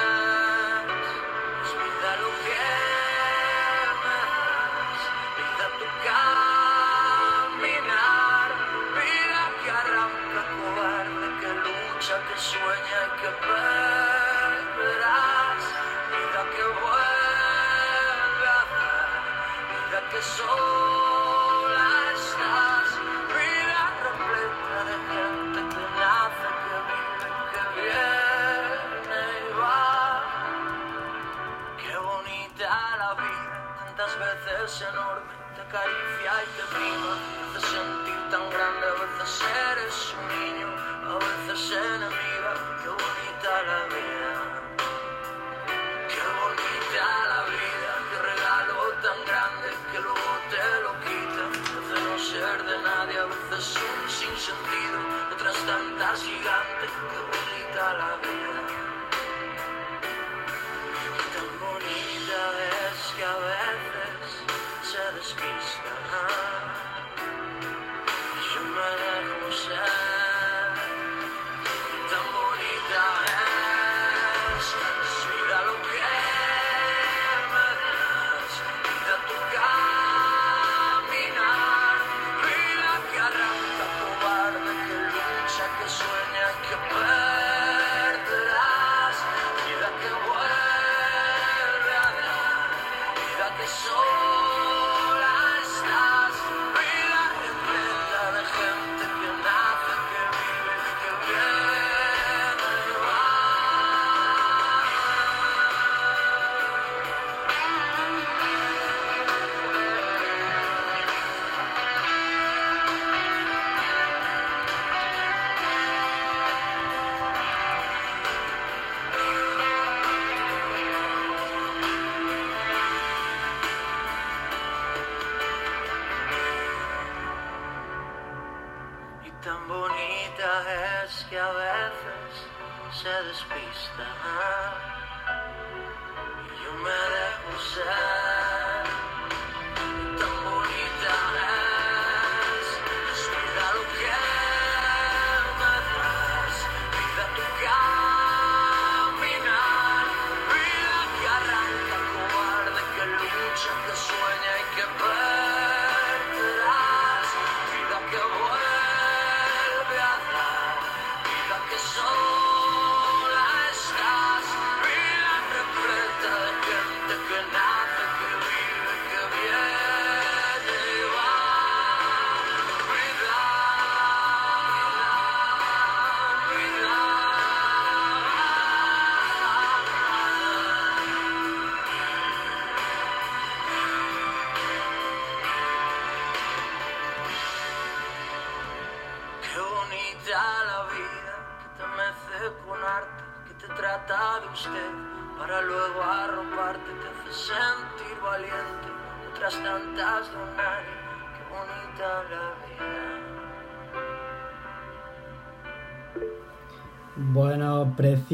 [53.26, 55.00] veces un sinsentido,
[55.34, 56.92] otras tantas gigantes.
[57.10, 58.62] Qué bonita la vida.
[61.04, 62.75] Y tan bonita es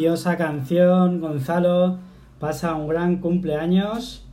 [0.01, 1.99] preciosa canción, Gonzalo.
[2.39, 4.25] Pasa un gran cumpleaños.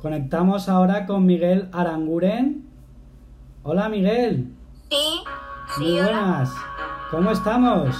[0.00, 2.64] Conectamos ahora con Miguel Aranguren.
[3.62, 4.50] Hola Miguel.
[4.88, 5.20] Sí,
[5.76, 6.02] Muy sí, hola.
[6.04, 6.50] buenas.
[7.10, 7.94] ¿Cómo estamos?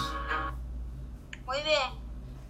[1.44, 1.90] Muy bien.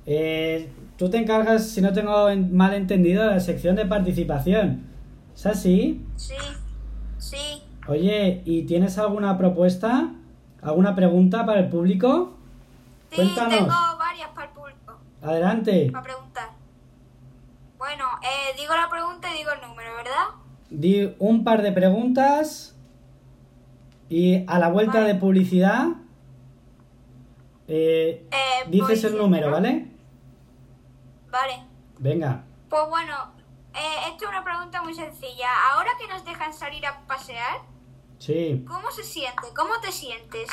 [0.07, 4.85] Eh, tú te encargas, si no tengo en- mal entendido, de la sección de participación.
[5.35, 6.07] ¿Es así?
[6.15, 6.35] Sí,
[7.19, 7.63] sí.
[7.89, 10.13] Oye, ¿y tienes alguna propuesta?
[10.63, 12.37] ¿Alguna pregunta para el público?
[13.11, 13.55] Sí, Cuéntanos.
[13.59, 14.99] tengo varias para el público.
[15.23, 15.91] Adelante.
[15.93, 16.51] Para preguntar.
[17.79, 20.27] Bueno, eh, digo la pregunta y digo el número, ¿verdad?
[20.71, 22.77] Di un par de preguntas
[24.09, 25.87] y a la vuelta de publicidad
[27.69, 29.87] eh, Eh, dices el número, ¿vale?
[31.31, 31.65] Vale.
[31.99, 32.43] Venga.
[32.69, 33.15] Pues bueno,
[33.75, 35.49] eh, esto es una pregunta muy sencilla.
[35.73, 37.59] Ahora que nos dejan salir a pasear,
[38.19, 38.65] Sí.
[38.69, 39.47] ¿cómo se siente?
[39.57, 40.49] ¿Cómo te sientes?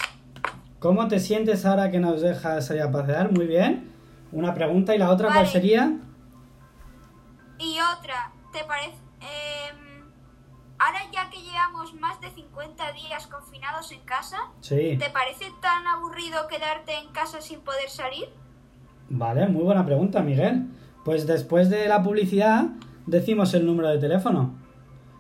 [0.80, 3.32] ¿Cómo te sientes ahora que nos dejas salir a pasear?
[3.32, 3.92] Muy bien.
[4.32, 5.98] Una pregunta y la otra, ¿cuál sería?
[7.60, 8.98] Y otra, ¿te parece...
[9.22, 10.04] em,
[10.78, 14.96] ahora ya que llevamos más de 50 días confinados en casa, Sí.
[15.00, 18.26] ¿te parece tan aburrido quedarte en casa sin poder salir?
[19.10, 20.68] Vale, muy buena pregunta, Miguel.
[21.06, 22.66] Pues después de la publicidad
[23.06, 24.56] decimos el número de teléfono.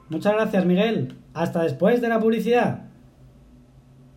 [0.09, 1.17] Muchas gracias, Miguel.
[1.33, 2.86] Hasta después de la publicidad.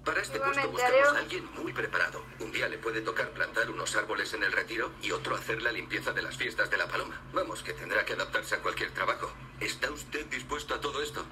[0.05, 2.25] Para este puesto buscamos a alguien muy preparado.
[2.39, 5.73] Un día le puede tocar plantar unos árboles en el retiro y otro hacer la
[5.73, 7.21] limpieza de las fiestas de la paloma.
[7.35, 9.31] Vamos, que tendrá que adaptarse a cualquier trabajo.
[9.61, 11.25] ¿Está usted dispuesto a todo esto?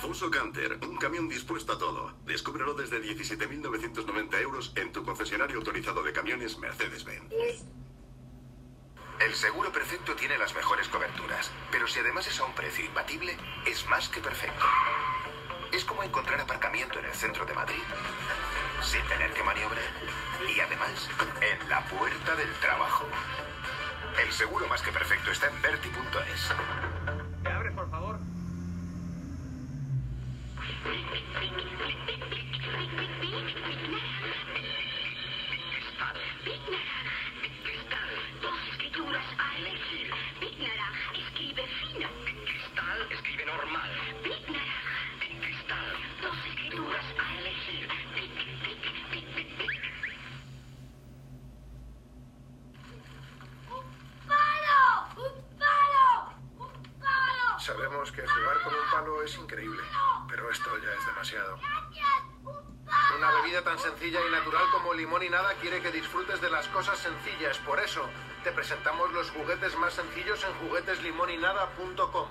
[0.00, 2.14] Fuso Canter, un camión dispuesto a todo.
[2.24, 7.30] Descúbrelo desde 17.990 euros en tu concesionario autorizado de camiones Mercedes-Benz.
[9.20, 13.36] El seguro perfecto tiene las mejores coberturas, pero si además es a un precio imbatible,
[13.66, 14.64] es más que perfecto.
[15.72, 17.82] Es como encontrar aparcamiento en el centro de Madrid,
[18.82, 19.84] sin tener que maniobrar,
[20.48, 21.08] y además
[21.40, 23.06] en la puerta del trabajo.
[24.24, 27.29] El seguro más que perfecto está en verti.es.
[68.70, 72.26] presentamos los juguetes más sencillos en jugueteslimonynada.com.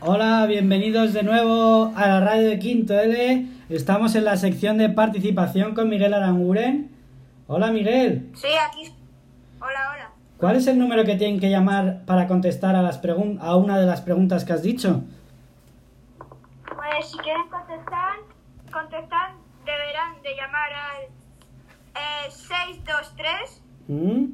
[0.00, 3.46] Hola, bienvenidos de nuevo a la radio de Quinto L.
[3.70, 6.90] Estamos en la sección de participación con Miguel Aranguren.
[7.48, 8.30] Hola, Miguel.
[8.34, 8.94] Sí, aquí.
[9.60, 10.10] Hola, hola.
[10.38, 13.78] ¿Cuál es el número que tienen que llamar para contestar a, las pregun- a una
[13.78, 15.02] de las preguntas que has dicho?
[16.94, 18.16] Pues si quieren contestar,
[18.70, 19.32] contestar
[19.64, 21.02] deberán de llamar al
[22.26, 24.24] eh, 623 ¿Mm?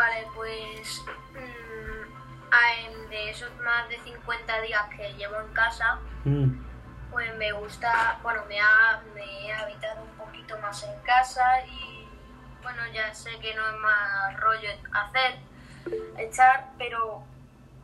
[0.00, 1.02] Vale, pues
[1.34, 6.58] mm, de esos más de 50 días que llevo en casa, Mm.
[7.10, 12.08] pues me gusta, bueno, me ha, me he habitado un poquito más en casa y
[12.62, 15.38] bueno, ya sé que no es más rollo hacer,
[16.16, 17.22] echar, pero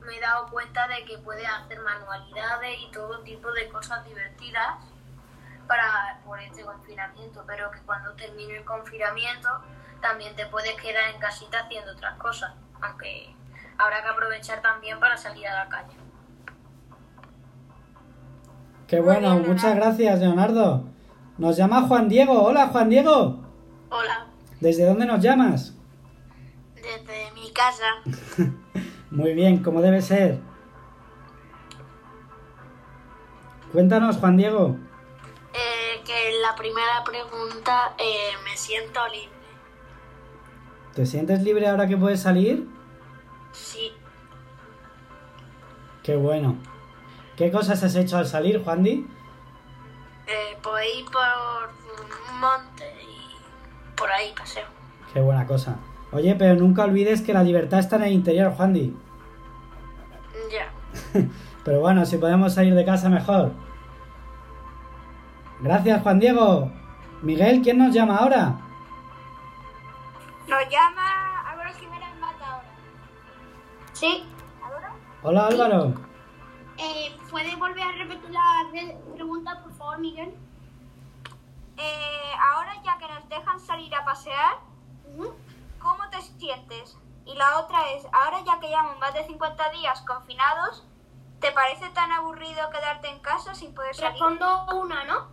[0.00, 4.76] me he dado cuenta de que puedes hacer manualidades y todo tipo de cosas divertidas
[5.68, 9.50] para por este confinamiento, pero que cuando termine el confinamiento
[10.00, 13.34] también te puedes quedar en casita haciendo otras cosas, aunque
[13.78, 15.96] habrá que aprovechar también para salir a la calle.
[18.86, 20.84] Qué bueno, muchas gracias, Leonardo.
[21.38, 22.44] Nos llama Juan Diego.
[22.44, 23.44] Hola, Juan Diego.
[23.90, 24.26] Hola,
[24.60, 25.72] ¿Desde dónde nos llamas?
[26.86, 27.84] desde mi casa.
[29.10, 30.38] Muy bien, como debe ser.
[33.72, 34.76] Cuéntanos, Juan Diego.
[35.52, 39.30] Eh, que la primera pregunta eh, me siento libre.
[40.96, 42.66] ¿Te sientes libre ahora que puedes salir?
[43.52, 43.92] Sí,
[46.02, 46.56] Qué bueno.
[47.36, 49.06] ¿Qué cosas has hecho al salir, Juan Di?
[50.26, 51.22] eh, puedo ir por
[52.32, 54.64] un monte y por ahí paseo.
[55.12, 55.76] Qué buena cosa.
[56.12, 58.96] Oye, pero nunca olvides que la libertad está en el interior, Juan Di.
[60.50, 60.70] Ya.
[61.64, 63.52] Pero bueno, si podemos salir de casa mejor.
[65.60, 66.70] Gracias, Juan Diego.
[67.22, 68.60] Miguel, ¿quién nos llama ahora?
[70.46, 72.68] Nos llama Álvaro Jiménez Mata ahora.
[73.92, 74.28] Sí.
[75.22, 75.94] Hola, Álvaro.
[76.78, 80.34] Eh, ¿Puedes volver a repetir la re- pregunta, por favor, Miguel?
[81.78, 84.58] Eh, ahora ya que nos dejan salir a pasear,
[85.80, 86.96] ¿cómo te sientes?
[87.24, 90.86] Y la otra es, ahora ya que llevamos más de 50 días confinados,
[91.40, 94.12] ¿te parece tan aburrido quedarte en casa sin poder salir?
[94.12, 95.28] Respondo una, ¿no?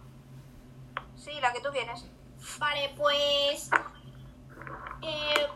[1.16, 2.10] Sí, la que tú quieres.
[2.58, 3.70] Vale, pues...
[5.04, 5.48] eh,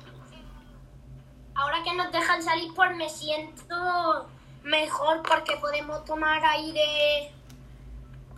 [1.56, 4.28] ahora que nos dejan salir, pues me siento
[4.64, 7.32] mejor porque podemos tomar aire,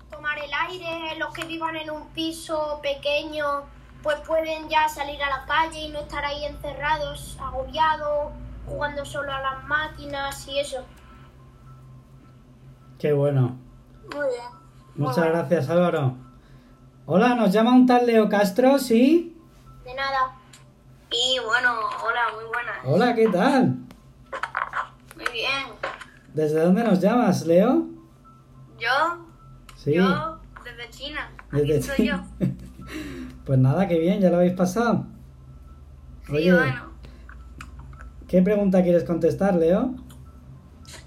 [0.10, 1.18] tomar el aire.
[1.18, 3.64] Los que vivan en un piso pequeño,
[4.02, 8.32] pues pueden ya salir a la calle y no estar ahí encerrados, agobiados,
[8.66, 10.86] jugando solo a las máquinas y eso.
[13.00, 13.58] Qué bueno.
[14.14, 14.60] Muy bien.
[14.96, 16.16] Muchas gracias, Álvaro.
[17.06, 19.36] Hola, nos llama un tal Leo Castro, ¿sí?
[19.84, 20.39] De nada.
[21.12, 21.72] Y bueno,
[22.06, 22.76] hola, muy buenas.
[22.86, 23.78] Hola, ¿qué tal?
[25.16, 25.66] Muy bien.
[26.34, 27.88] ¿Desde dónde nos llamas, Leo?
[28.78, 29.26] Yo,
[29.76, 29.94] Sí.
[29.96, 31.32] yo, desde China.
[31.52, 32.16] Desde Aquí soy yo.
[33.46, 35.06] Pues nada, qué bien, ya lo habéis pasado.
[36.28, 36.90] Sí, bueno.
[38.28, 39.96] ¿qué pregunta quieres contestar, Leo?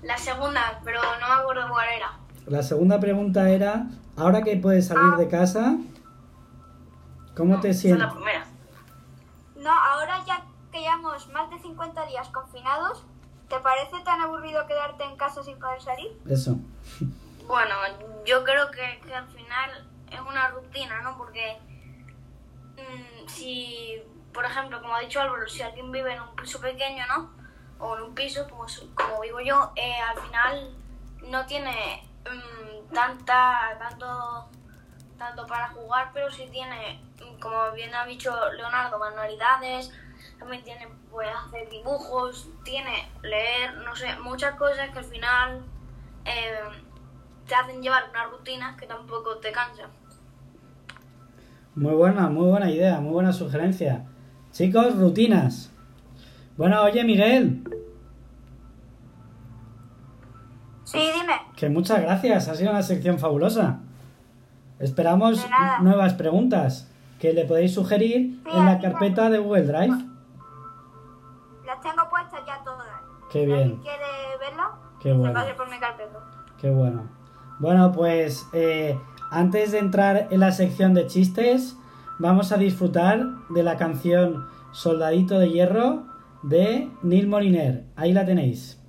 [0.02, 2.18] La segunda, pero no me acuerdo cuál era.
[2.46, 3.86] La segunda pregunta era,
[4.16, 5.76] ahora que puedes salir de casa,
[7.36, 8.04] ¿cómo te sientes?
[8.06, 8.44] la primera.
[9.62, 13.04] No, ahora ya que llevamos más de 50 días confinados,
[13.48, 16.18] ¿te parece tan aburrido quedarte en casa sin poder salir?
[16.28, 16.56] Eso.
[17.46, 17.74] Bueno,
[18.24, 21.16] yo creo que, que al final es una rutina, ¿no?
[21.18, 21.58] Porque
[22.76, 24.02] mm, si,
[24.32, 27.30] por ejemplo, como ha dicho Álvaro, si alguien vive en un piso pequeño, ¿no?
[27.78, 30.76] O en un piso como, su- como vivo yo, eh, al final
[31.28, 34.48] no tiene mm, tanta, tanto,
[35.18, 37.00] tanto para jugar, pero sí tiene,
[37.40, 39.92] como bien ha dicho Leonardo, manualidades,
[40.38, 45.62] también tiene, puede hacer dibujos, tiene leer, no sé, muchas cosas que al final
[46.24, 46.58] eh,
[47.46, 49.88] te hacen llevar una rutina que tampoco te cansa.
[51.74, 54.04] Muy buena, muy buena idea, muy buena sugerencia.
[54.50, 55.70] Chicos, rutinas.
[56.56, 57.64] Bueno, oye, Miguel,
[60.84, 61.40] Sí, dime.
[61.56, 63.80] que muchas gracias, ha sido una sección fabulosa.
[64.82, 65.46] Esperamos
[65.80, 69.94] nuevas preguntas que le podéis sugerir en la carpeta de Google Drive.
[71.64, 72.86] Las tengo puestas ya todas.
[73.30, 74.04] Qué bien, quiere
[74.40, 74.64] verlo,
[75.00, 75.32] Qué se bueno.
[75.34, 76.18] pase por mi carpeta.
[76.60, 77.08] qué bueno.
[77.60, 78.98] Bueno, pues eh,
[79.30, 81.76] antes de entrar en la sección de chistes,
[82.18, 86.02] vamos a disfrutar de la canción Soldadito de Hierro
[86.42, 87.84] de Neil Moliner.
[87.94, 88.81] Ahí la tenéis.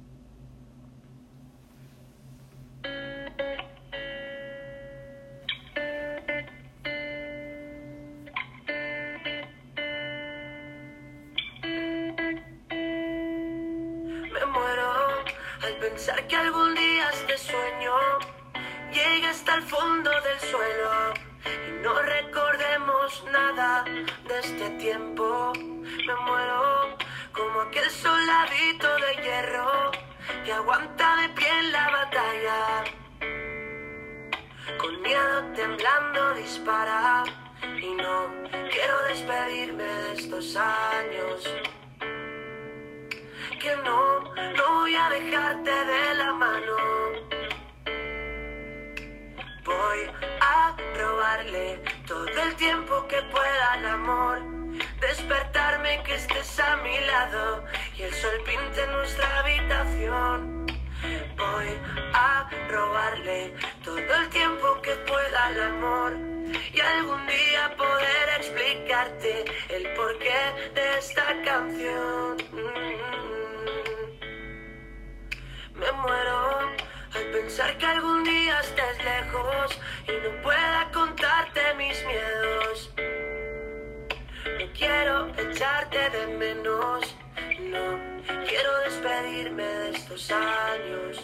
[85.93, 87.15] Echarte de menos,
[87.59, 87.99] no
[88.47, 91.23] quiero despedirme de estos años.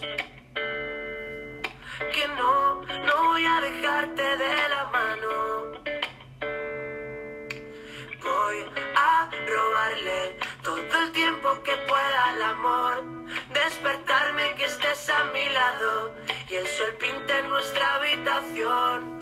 [2.13, 5.71] Que no, no voy a dejarte de la mano.
[8.21, 8.65] Voy
[8.95, 13.03] a robarle todo el tiempo que pueda al amor.
[13.53, 16.15] Despertarme que estés a mi lado
[16.49, 19.18] y el sol pinte nuestra habitación.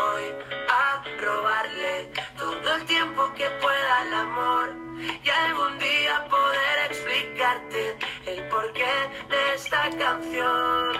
[0.00, 0.26] Voy
[0.68, 4.68] a robarle todo el tiempo que pueda al amor
[5.22, 8.94] y algún día poder explicarte el porqué
[9.28, 10.92] de esta canción.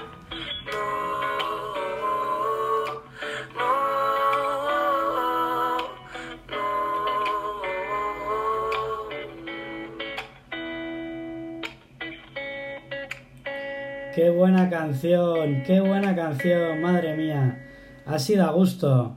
[0.67, 0.83] No,
[3.57, 4.01] no,
[14.15, 17.70] Qué buena canción, qué buena canción, madre mía.
[18.11, 19.13] Ha sido a gusto.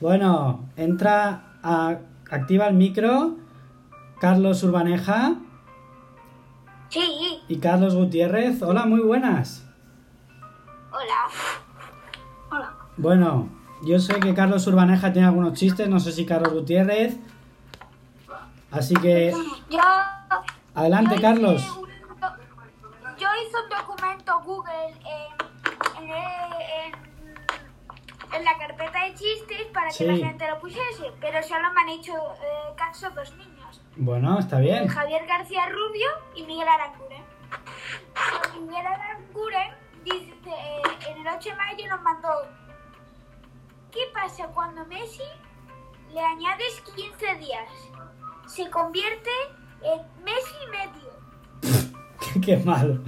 [0.00, 1.96] Bueno, entra a,
[2.30, 3.34] activa el micro
[4.20, 5.34] Carlos Urbaneja
[6.88, 7.40] Sí.
[7.48, 8.62] y Carlos Gutiérrez.
[8.62, 9.64] Hola, muy buenas.
[10.90, 11.28] Hola.
[12.50, 12.74] Hola.
[12.96, 13.48] Bueno,
[13.84, 17.16] yo sé que Carlos Urbaneja tiene algunos chistes, no sé si Carlos Gutiérrez.
[18.70, 19.32] Así que
[19.70, 19.78] Yo.
[20.74, 21.76] adelante, yo Carlos.
[21.76, 21.88] un-
[23.18, 24.72] yo hice un documento Google
[25.98, 27.07] en, en, en-
[28.32, 30.04] en la carpeta de chistes para Sí.
[30.04, 33.80] que la gente lo pusiese, pero solo me han hecho eh, caso dos niños.
[33.96, 34.86] Bueno, está bien.
[34.88, 37.22] Javier García Rubio y Miguel Aranguren.
[38.60, 39.70] Miguel Aranguren
[40.04, 42.28] dice, eh, en el 8 de mayo nos mandó
[43.90, 45.22] ¿Qué pasa cuando Messi
[46.12, 47.68] le añades 15 días?
[48.46, 49.30] Se convierte
[49.82, 52.40] en Messi medio.
[52.44, 52.98] Qué malo.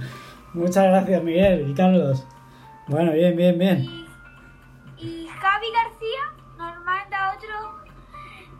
[0.53, 2.25] Muchas gracias, Miguel y Carlos.
[2.87, 3.83] Bueno, bien, bien, bien.
[3.83, 4.00] Y
[5.01, 7.81] Javi García nos manda otro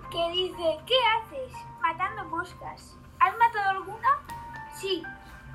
[0.09, 1.53] que dice, ¿qué haces?
[1.79, 2.97] Matando moscas.
[3.19, 4.09] ¿Has matado alguna?
[4.73, 5.03] Sí,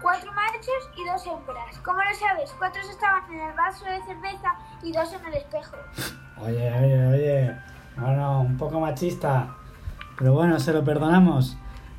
[0.00, 1.76] cuatro machos y dos hembras.
[1.84, 2.54] ¿Cómo lo sabes?
[2.56, 5.76] Cuatro estaban en el vaso de cerveza y dos en el espejo.
[6.38, 7.56] Oye, oye, oye.
[7.96, 9.56] Bueno, un poco machista.
[10.16, 11.56] Pero bueno, se lo perdonamos.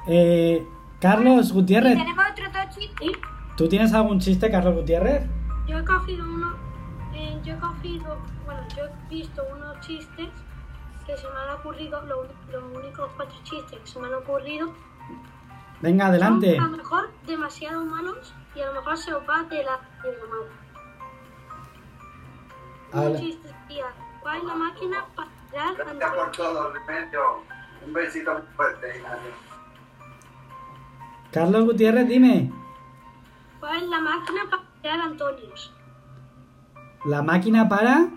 [0.07, 0.65] Eh,
[1.01, 3.19] Carlos Y Gutiérrez, tenemos otro tochito.
[3.57, 5.27] ¿tú tienes algún chiste, Carlos Gutiérrez?
[5.67, 6.55] Yo he cogido uno,
[7.13, 8.17] eh, yo he cogido,
[8.75, 10.29] yo he visto unos chistes
[11.05, 12.27] que se me han ocurrido, los
[12.75, 14.73] únicos cuatro chistes que se me han ocurrido
[15.81, 16.55] Venga, adelante.
[16.55, 19.79] son a lo mejor demasiado malos y a lo mejor se os va de la,
[20.03, 20.67] de la mano.
[23.09, 23.85] Un chiste sería,
[24.21, 27.43] ¿cuál es la máquina para tirar Gracias por todo, Remedio.
[27.85, 29.31] Un besito muy fuerte, Ignacio.
[31.31, 32.51] Carlos Gutiérrez, dime.
[33.59, 35.73] ¿Cuál es la máquina para crear Antonios?
[37.05, 38.07] La máquina para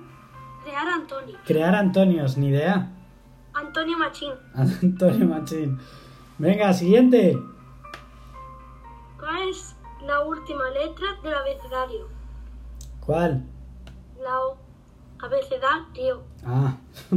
[0.64, 1.38] Crear Antonio.
[1.46, 2.90] crear Antonios, ni idea.
[3.54, 4.32] Antonio Machín.
[4.54, 5.78] Antonio Machín.
[6.38, 7.38] Venga, siguiente.
[9.18, 12.08] ¿Cuál es la última letra del abecedario?
[13.04, 13.44] ¿Cuál?
[14.22, 14.56] La O.
[15.18, 16.22] Abecedario.
[16.44, 16.76] Ah.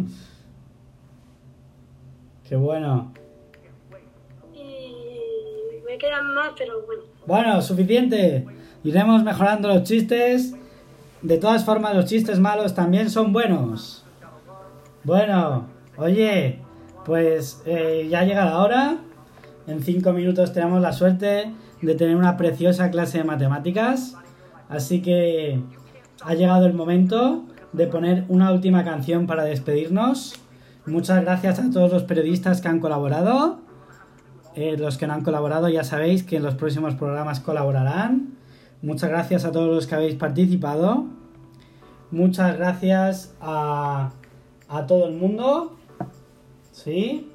[2.48, 3.14] Qué bueno.
[4.54, 7.04] Y me quedan más, pero bueno.
[7.26, 8.46] Bueno, suficiente.
[8.84, 10.54] Iremos mejorando los chistes.
[11.24, 14.04] De todas formas, los chistes malos también son buenos.
[15.06, 16.60] Bueno, oye,
[17.06, 18.98] pues eh, ya llega la hora.
[19.66, 24.18] En cinco minutos tenemos la suerte de tener una preciosa clase de matemáticas.
[24.68, 25.62] Así que
[26.22, 30.36] ha llegado el momento de poner una última canción para despedirnos.
[30.86, 33.62] Muchas gracias a todos los periodistas que han colaborado.
[34.56, 38.43] Eh, los que no han colaborado ya sabéis que en los próximos programas colaborarán.
[38.84, 41.06] Muchas gracias a todos los que habéis participado.
[42.12, 44.12] Muchas gracias a,
[44.70, 45.76] a todo el mundo.
[46.72, 47.32] ¿Sí?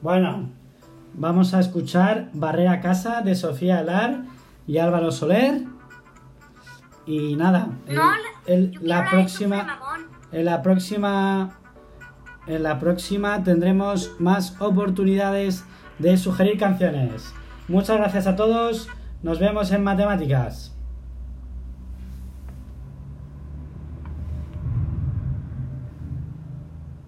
[0.00, 0.48] Bueno,
[1.14, 4.22] vamos a escuchar Barrera Casa de Sofía Alar
[4.66, 5.64] y Álvaro Soler.
[7.06, 7.96] Y nada, el-
[8.46, 9.78] el- la próxima...
[10.32, 11.58] En la próxima.
[12.46, 15.64] En la próxima tendremos más oportunidades
[15.98, 17.32] de sugerir canciones.
[17.68, 18.88] Muchas gracias a todos.
[19.22, 20.76] Nos vemos en matemáticas.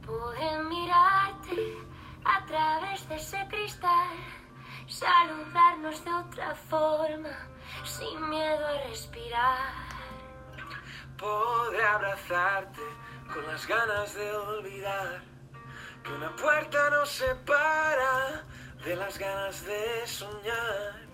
[0.04, 1.76] Pude mirarte
[2.24, 4.16] a través de ese cristal,
[4.86, 7.28] saludarnos de otra forma,
[7.84, 9.88] sin miedo a respirar.
[11.18, 12.80] Podré abrazarte
[13.32, 15.22] con las ganas de olvidar
[16.02, 18.44] que una puerta nos separa
[18.82, 21.07] de las ganas de soñar.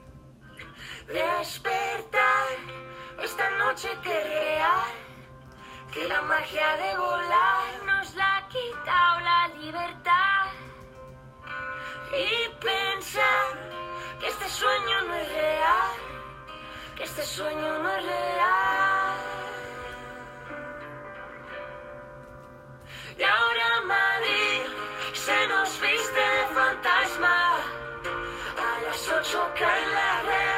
[1.07, 2.49] Despertar
[3.23, 4.93] esta noche que real,
[5.93, 10.47] que la magia de volar nos la ha quitado la libertad.
[12.11, 13.47] Y pensar
[14.19, 15.97] que este sueño no es real,
[16.97, 19.15] que este sueño no es real.
[23.19, 24.63] Y ahora Madrid
[25.13, 27.57] se nos viste de fantasma.
[28.57, 29.45] A las ocho.
[29.55, 30.54] Porque la mejor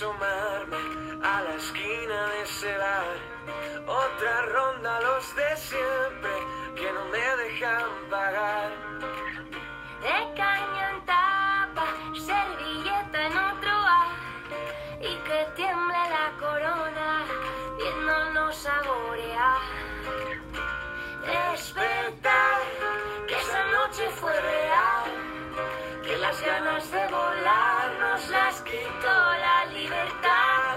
[0.00, 0.76] asomarme
[1.22, 3.18] a la esquina de ese bar.
[3.86, 6.30] Otra ronda los de siempre
[6.74, 8.70] que no me dejan pagar.
[26.42, 30.69] Ganas de volar nos las quitó la libertad.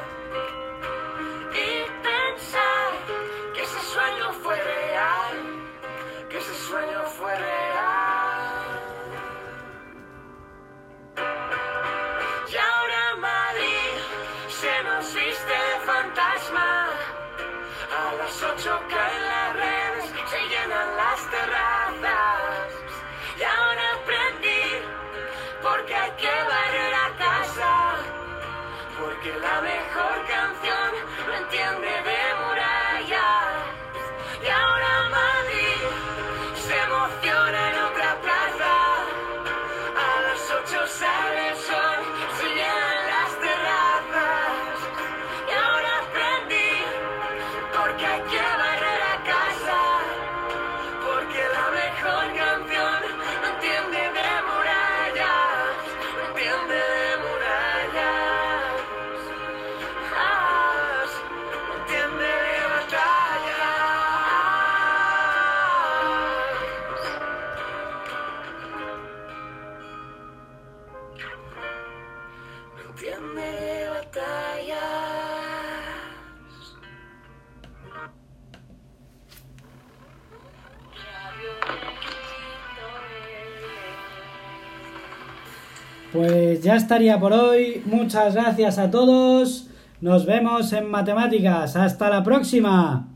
[86.64, 87.84] Ya estaría por hoy.
[87.86, 89.68] Muchas gracias a todos.
[90.02, 91.76] Nos vemos en matemáticas.
[91.76, 93.13] Hasta la próxima.